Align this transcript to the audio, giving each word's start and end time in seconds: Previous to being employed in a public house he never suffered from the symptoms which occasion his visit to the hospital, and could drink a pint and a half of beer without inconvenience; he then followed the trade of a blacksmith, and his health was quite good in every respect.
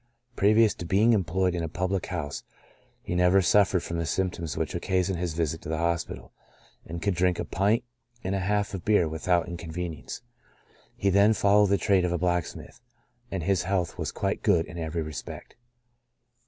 Previous 0.35 0.73
to 0.73 0.83
being 0.85 1.13
employed 1.13 1.53
in 1.53 1.61
a 1.61 1.69
public 1.69 2.07
house 2.07 2.43
he 3.03 3.13
never 3.13 3.39
suffered 3.39 3.83
from 3.83 3.99
the 3.99 4.07
symptoms 4.07 4.57
which 4.57 4.73
occasion 4.73 5.15
his 5.17 5.35
visit 5.35 5.61
to 5.61 5.69
the 5.69 5.77
hospital, 5.77 6.33
and 6.87 7.03
could 7.03 7.13
drink 7.13 7.37
a 7.37 7.45
pint 7.45 7.83
and 8.23 8.33
a 8.33 8.39
half 8.39 8.73
of 8.73 8.83
beer 8.83 9.07
without 9.07 9.47
inconvenience; 9.47 10.23
he 10.95 11.11
then 11.11 11.33
followed 11.33 11.67
the 11.69 11.77
trade 11.77 12.03
of 12.03 12.11
a 12.11 12.17
blacksmith, 12.17 12.81
and 13.29 13.43
his 13.43 13.61
health 13.65 13.99
was 13.99 14.11
quite 14.11 14.41
good 14.41 14.65
in 14.65 14.79
every 14.79 15.03
respect. 15.03 15.55